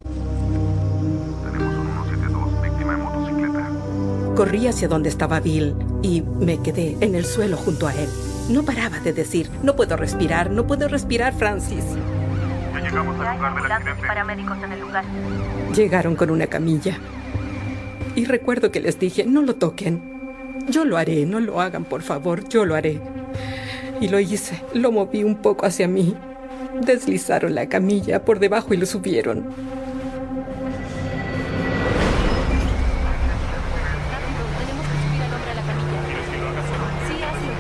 [0.04, 3.70] Tenemos un 172, víctima en motocicleta.
[4.36, 8.10] Corrí hacia donde estaba Bill y me quedé en el suelo junto a él.
[8.50, 11.84] No paraba de decir, no puedo respirar, no puedo respirar, Francis.
[12.74, 14.08] Ya llegamos al hay lugar del ambulancias y accidente.
[14.08, 15.06] paramédicos en el lugar.
[15.76, 16.98] Llegaron con una camilla.
[18.16, 20.02] Y recuerdo que les dije, no lo toquen.
[20.70, 23.02] Yo lo haré, no lo hagan, por favor, yo lo haré.
[24.00, 26.16] Y lo hice, lo moví un poco hacia mí.
[26.86, 29.46] Deslizaron la camilla por debajo y lo subieron.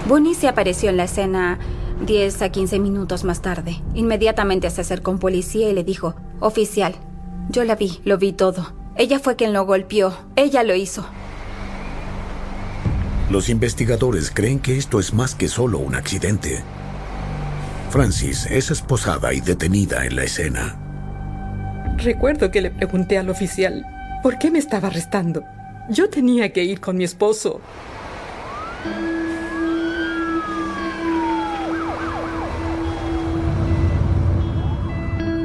[0.07, 1.57] Bonnie se apareció en la escena
[2.05, 3.81] 10 a 15 minutos más tarde.
[3.95, 6.93] Inmediatamente se acercó un policía y le dijo, oficial,
[7.49, 8.82] yo la vi, lo vi todo.
[8.95, 11.05] Ella fue quien lo golpeó, ella lo hizo.
[13.31, 16.61] Los investigadores creen que esto es más que solo un accidente.
[17.89, 20.77] Francis es esposada y detenida en la escena.
[21.97, 23.83] Recuerdo que le pregunté al oficial,
[24.21, 25.43] ¿por qué me estaba arrestando?
[25.89, 27.61] Yo tenía que ir con mi esposo.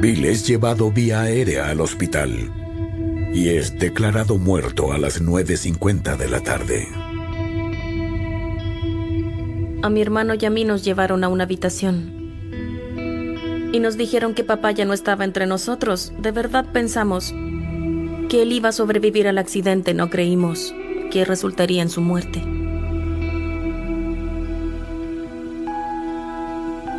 [0.01, 2.68] Bill es llevado vía aérea al hospital
[3.33, 6.87] y es declarado muerto a las 9.50 de la tarde.
[9.81, 12.17] A mi hermano y a mí nos llevaron a una habitación.
[13.71, 16.11] Y nos dijeron que papá ya no estaba entre nosotros.
[16.19, 17.33] De verdad pensamos
[18.29, 20.73] que él iba a sobrevivir al accidente, no creímos
[21.11, 22.43] que resultaría en su muerte.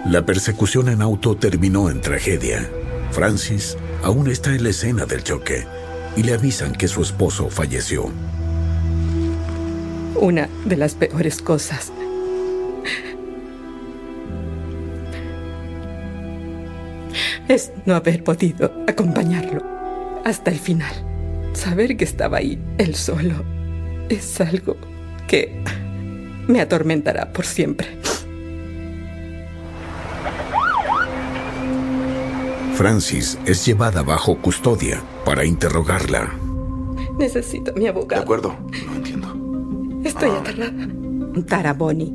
[0.07, 2.69] La persecución en auto terminó en tragedia.
[3.11, 5.67] Francis aún está en la escena del choque
[6.17, 8.11] y le avisan que su esposo falleció.
[10.17, 11.93] Una de las peores cosas.
[17.49, 19.63] Es no haber podido acompañarlo
[20.25, 20.93] hasta el final.
[21.53, 23.45] Saber que estaba ahí, él solo,
[24.09, 24.77] es algo
[25.27, 25.63] que
[26.47, 28.00] me atormentará por siempre.
[32.81, 36.35] Francis es llevada bajo custodia para interrogarla.
[37.19, 38.23] Necesito a mi abogado.
[38.23, 38.57] De acuerdo,
[38.87, 40.01] no entiendo.
[40.03, 40.89] Estoy aterrada.
[41.47, 42.11] Tara Bonnie.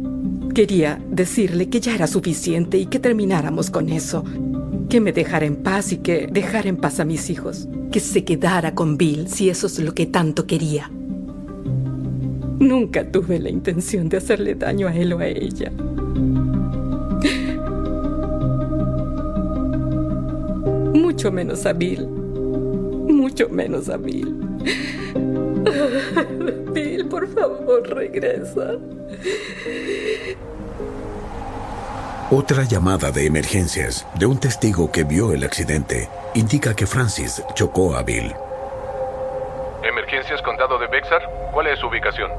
[0.56, 4.24] Quería decirle que ya era suficiente y que termináramos con eso.
[4.90, 7.68] Que me dejara en paz y que dejara en paz a mis hijos.
[7.92, 10.90] Que se quedara con Bill si eso es lo que tanto quería.
[12.58, 15.72] Nunca tuve la intención de hacerle daño a él o a ella.
[21.26, 22.08] Mucho menos a Bill.
[22.08, 24.32] Mucho menos a Bill.
[26.72, 28.74] Bill, por favor, regresa.
[32.30, 37.96] Otra llamada de emergencias de un testigo que vio el accidente indica que Francis chocó
[37.96, 38.32] a Bill.
[39.82, 42.30] Emergencias Condado de Bexar, ¿cuál es su ubicación?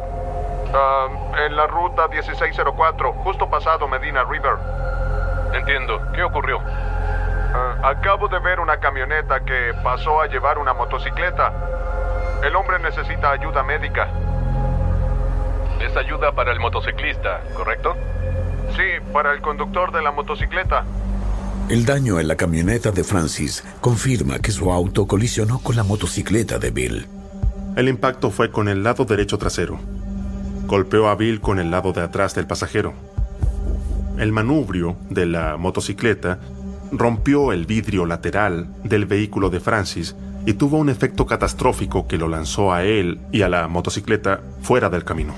[0.72, 1.08] Ah,
[1.44, 4.54] en la ruta 1604, justo pasado Medina River.
[5.54, 6.00] Entiendo.
[6.14, 6.60] ¿Qué ocurrió?
[7.54, 11.52] Ah, acabo de ver una camioneta que pasó a llevar una motocicleta.
[12.44, 14.08] El hombre necesita ayuda médica.
[15.80, 17.96] Es ayuda para el motociclista, ¿correcto?
[18.76, 18.82] Sí,
[19.12, 20.84] para el conductor de la motocicleta.
[21.68, 26.58] El daño en la camioneta de Francis confirma que su auto colisionó con la motocicleta
[26.58, 27.06] de Bill.
[27.76, 29.78] El impacto fue con el lado derecho trasero.
[30.66, 32.94] Golpeó a Bill con el lado de atrás del pasajero.
[34.18, 36.38] El manubrio de la motocicleta
[36.92, 42.28] rompió el vidrio lateral del vehículo de Francis y tuvo un efecto catastrófico que lo
[42.28, 45.34] lanzó a él y a la motocicleta fuera del camino.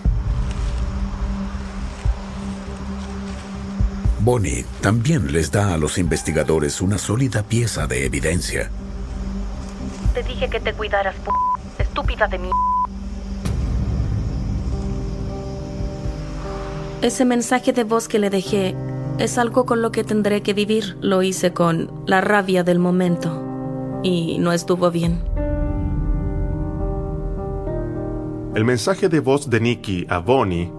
[4.20, 8.70] Bonnie también les da a los investigadores una sólida pieza de evidencia.
[10.12, 12.50] Te dije que te cuidaras, p estúpida de mí.
[17.00, 18.74] Ese mensaje de voz que le dejé
[19.18, 20.96] es algo con lo que tendré que vivir.
[21.00, 25.20] Lo hice con la rabia del momento y no estuvo bien.
[28.54, 30.72] El mensaje de voz de Nicky a Bonnie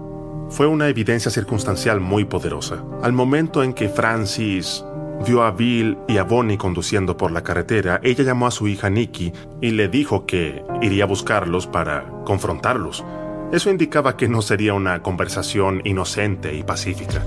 [0.50, 2.84] fue una evidencia circunstancial muy poderosa.
[3.04, 4.84] Al momento en que Francis
[5.26, 8.90] vio a Bill y a Bonnie conduciendo por la carretera, ella llamó a su hija
[8.90, 9.32] Nikki
[9.62, 13.06] y le dijo que iría a buscarlos para confrontarlos.
[13.52, 17.22] Eso indicaba que no sería una conversación inocente y pacífica.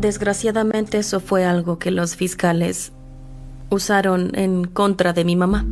[0.00, 2.90] Desgraciadamente eso fue algo que los fiscales
[3.68, 5.66] usaron en contra de mi mamá.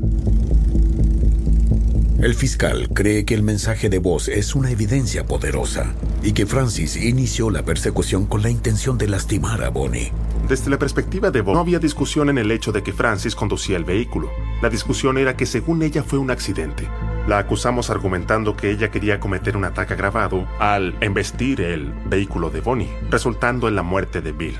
[2.18, 6.96] El fiscal cree que el mensaje de voz es una evidencia poderosa y que Francis
[6.96, 10.10] inició la persecución con la intención de lastimar a Bonnie.
[10.48, 13.76] Desde la perspectiva de Bonnie, no había discusión en el hecho de que Francis conducía
[13.76, 14.32] el vehículo.
[14.60, 16.88] La discusión era que según ella fue un accidente.
[17.28, 22.60] La acusamos argumentando que ella quería cometer un ataque agravado al embestir el vehículo de
[22.60, 24.58] Bonnie, resultando en la muerte de Bill.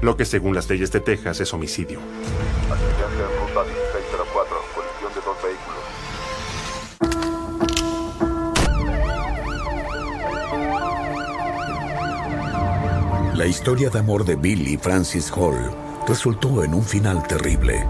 [0.00, 2.00] Lo que según las leyes de Texas es homicidio.
[13.38, 15.70] La historia de amor de Bill y Francis Hall
[16.08, 17.86] resultó en un final terrible.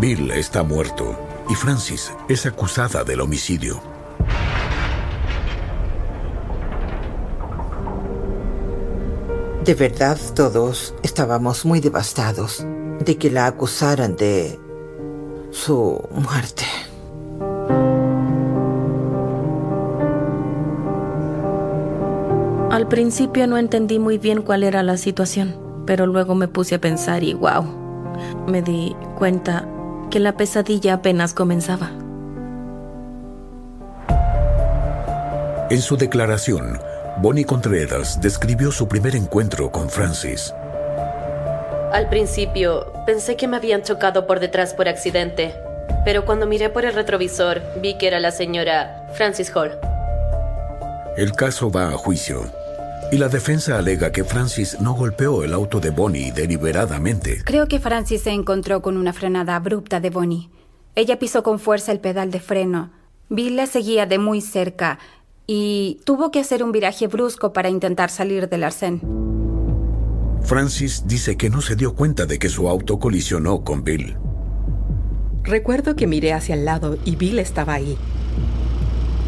[0.00, 1.14] Bill está muerto
[1.50, 3.82] y Francis es acusada del homicidio.
[9.66, 12.64] De verdad, todos estábamos muy devastados
[13.04, 14.58] de que la acusaran de
[15.50, 16.64] su muerte.
[22.80, 26.80] Al principio no entendí muy bien cuál era la situación, pero luego me puse a
[26.80, 27.62] pensar y wow,
[28.48, 29.68] me di cuenta
[30.10, 31.90] que la pesadilla apenas comenzaba.
[35.68, 36.78] En su declaración,
[37.18, 40.54] Bonnie Contreras describió su primer encuentro con Francis.
[41.92, 45.54] Al principio pensé que me habían chocado por detrás por accidente,
[46.06, 49.78] pero cuando miré por el retrovisor vi que era la señora Francis Hall.
[51.18, 52.59] El caso va a juicio
[53.12, 57.42] y la defensa alega que Francis no golpeó el auto de Bonnie deliberadamente.
[57.44, 60.50] Creo que Francis se encontró con una frenada abrupta de Bonnie.
[60.94, 62.92] Ella pisó con fuerza el pedal de freno.
[63.28, 64.98] Bill la seguía de muy cerca
[65.46, 69.00] y tuvo que hacer un viraje brusco para intentar salir del arcén.
[70.42, 74.16] Francis dice que no se dio cuenta de que su auto colisionó con Bill.
[75.42, 77.96] Recuerdo que miré hacia el lado y Bill estaba ahí.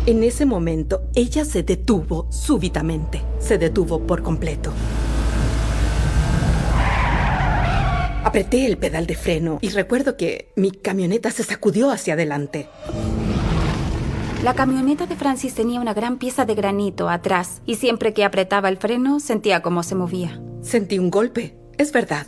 [0.04, 3.22] En ese momento, ella se detuvo súbitamente.
[3.38, 4.72] Se detuvo por completo.
[8.24, 12.68] Apreté el pedal de freno y recuerdo que mi camioneta se sacudió hacia adelante.
[14.42, 18.68] La camioneta de Francis tenía una gran pieza de granito atrás y siempre que apretaba
[18.68, 20.42] el freno sentía cómo se movía.
[20.62, 22.26] Sentí un golpe, es verdad.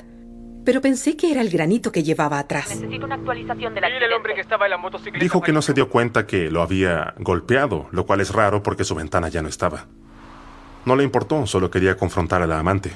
[0.65, 2.69] Pero pensé que era el granito que llevaba atrás.
[2.71, 5.19] Necesito una actualización de la el hombre que estaba en la motocicleta.
[5.19, 8.85] Dijo que no se dio cuenta que lo había golpeado, lo cual es raro porque
[8.85, 9.87] su ventana ya no estaba.
[10.85, 12.93] No le importó, solo quería confrontar a la amante.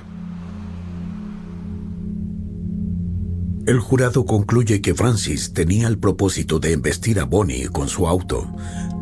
[3.67, 8.51] El jurado concluye que Francis tenía el propósito de embestir a Bonnie con su auto,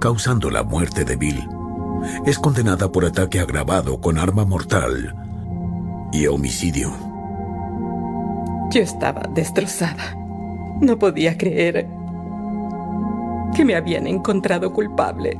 [0.01, 1.49] causando la muerte de Bill.
[2.27, 5.15] Es condenada por ataque agravado con arma mortal
[6.13, 7.06] y homicidio.
[8.71, 10.17] Yo estaba destrozada.
[10.81, 11.87] No podía creer
[13.55, 15.39] que me habían encontrado culpable.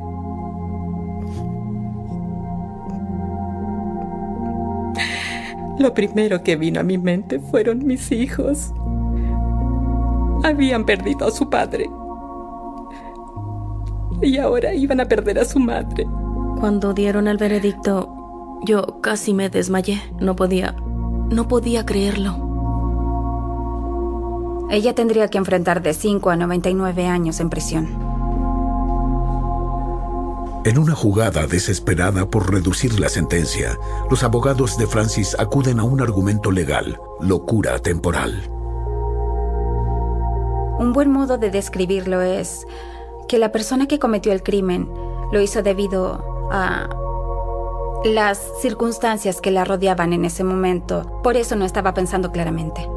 [5.79, 8.73] Lo primero que vino a mi mente fueron mis hijos.
[10.43, 11.91] Habían perdido a su padre.
[14.23, 16.07] Y ahora iban a perder a su madre.
[16.59, 18.09] Cuando dieron el veredicto,
[18.65, 20.01] yo casi me desmayé.
[20.19, 20.75] No podía...
[21.31, 22.46] No podía creerlo.
[24.69, 28.17] Ella tendría que enfrentar de 5 a 99 años en prisión.
[30.65, 33.79] En una jugada desesperada por reducir la sentencia,
[34.11, 38.51] los abogados de Francis acuden a un argumento legal, locura temporal.
[40.81, 42.67] Un buen modo de describirlo es
[43.29, 44.91] que la persona que cometió el crimen
[45.31, 46.89] lo hizo debido a
[48.05, 51.21] las circunstancias que la rodeaban en ese momento.
[51.23, 52.89] Por eso no estaba pensando claramente.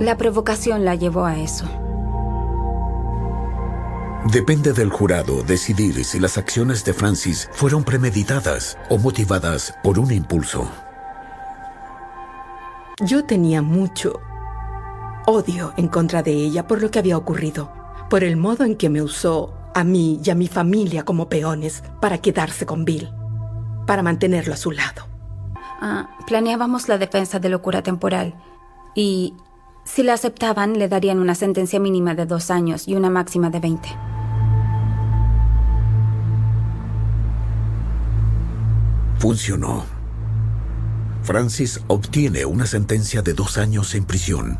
[0.00, 1.66] La provocación la llevó a eso.
[4.32, 10.10] Depende del jurado decidir si las acciones de Francis fueron premeditadas o motivadas por un
[10.10, 10.68] impulso.
[13.04, 14.20] Yo tenía mucho
[15.26, 17.72] odio en contra de ella por lo que había ocurrido,
[18.10, 21.82] por el modo en que me usó a mí y a mi familia como peones
[22.00, 23.10] para quedarse con Bill,
[23.86, 25.06] para mantenerlo a su lado.
[25.80, 28.34] Ah, planeábamos la defensa de locura temporal
[28.94, 29.34] y
[29.84, 33.60] si la aceptaban le darían una sentencia mínima de dos años y una máxima de
[33.60, 33.88] 20.
[39.18, 39.84] Funcionó.
[41.22, 44.58] Francis obtiene una sentencia de dos años en prisión.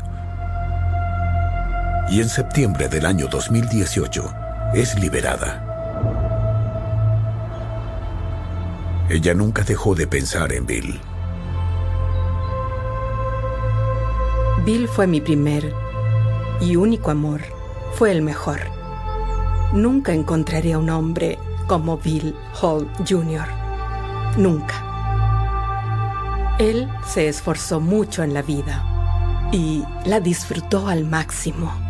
[2.09, 4.33] Y en septiembre del año 2018
[4.73, 5.61] es liberada.
[9.09, 10.99] Ella nunca dejó de pensar en Bill.
[14.65, 15.71] Bill fue mi primer
[16.59, 17.41] y único amor.
[17.93, 18.61] Fue el mejor.
[19.73, 21.37] Nunca encontraré a un hombre
[21.67, 23.47] como Bill Hall Jr.
[24.37, 24.81] Nunca.
[26.57, 31.84] Él se esforzó mucho en la vida y la disfrutó al máximo.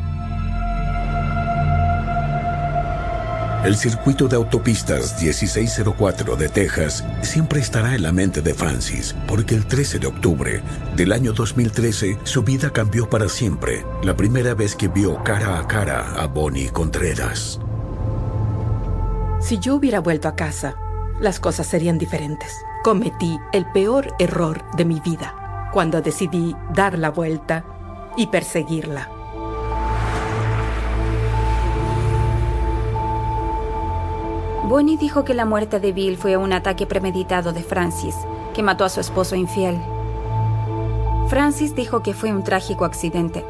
[3.63, 9.55] El circuito de autopistas 1604 de Texas siempre estará en la mente de Francis, porque
[9.55, 10.61] el 13 de octubre
[10.95, 15.67] del año 2013 su vida cambió para siempre, la primera vez que vio cara a
[15.67, 17.59] cara a Bonnie Contreras.
[19.39, 20.75] Si yo hubiera vuelto a casa,
[21.19, 22.51] las cosas serían diferentes.
[22.83, 27.65] Cometí el peor error de mi vida cuando decidí dar la vuelta
[28.15, 29.14] y perseguirla.
[34.67, 38.15] Bonnie dijo que la muerte de Bill fue un ataque premeditado de Francis,
[38.55, 39.79] que mató a su esposo infiel.
[41.27, 43.45] Francis dijo que fue un trágico accidente.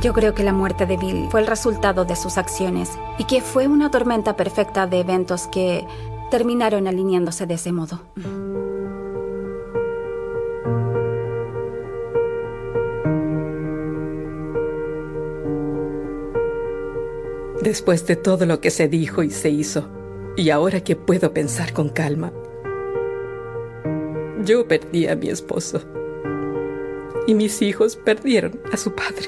[0.00, 3.40] Yo creo que la muerte de Bill fue el resultado de sus acciones y que
[3.40, 5.84] fue una tormenta perfecta de eventos que
[6.30, 8.00] terminaron alineándose de ese modo.
[17.68, 19.90] Después de todo lo que se dijo y se hizo,
[20.38, 22.32] y ahora que puedo pensar con calma,
[24.42, 25.82] yo perdí a mi esposo.
[27.26, 29.26] Y mis hijos perdieron a su padre.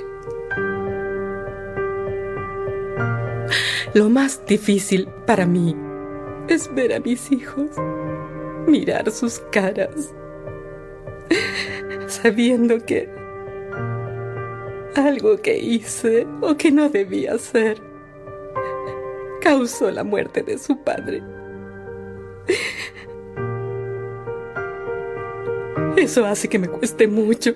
[3.92, 5.76] Lo más difícil para mí
[6.48, 7.68] es ver a mis hijos,
[8.66, 10.14] mirar sus caras,
[12.06, 13.06] sabiendo que
[14.94, 17.89] algo que hice o que no debía hacer
[19.40, 21.22] causó la muerte de su padre.
[25.96, 27.54] Eso hace que me cueste mucho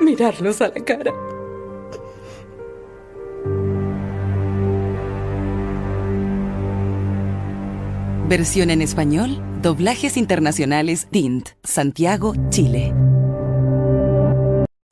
[0.00, 1.12] mirarlos a la cara.
[8.28, 12.94] Versión en español, doblajes internacionales DINT, Santiago, Chile.